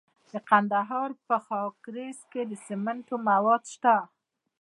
د 0.31 0.31
کندهار 0.49 1.09
په 1.27 1.35
خاکریز 1.45 2.19
کې 2.31 2.41
د 2.49 2.51
سمنټو 2.65 3.15
مواد 3.29 3.63
شته. 3.73 3.95